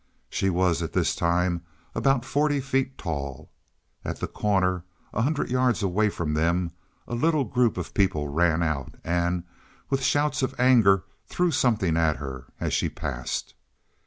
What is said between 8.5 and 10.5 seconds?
out, and, with shouts